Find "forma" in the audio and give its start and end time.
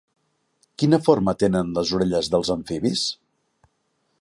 1.07-1.35